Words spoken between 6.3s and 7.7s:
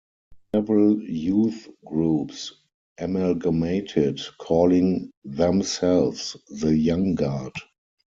the "Young Guard".